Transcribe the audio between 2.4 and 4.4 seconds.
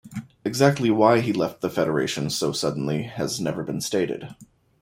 suddenly has never been stated.